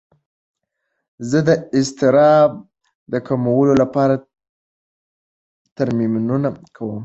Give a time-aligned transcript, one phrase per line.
[1.29, 1.49] زه د
[1.79, 2.51] اضطراب
[3.11, 4.15] د کمولو لپاره
[5.77, 6.99] تمرینونه کوم.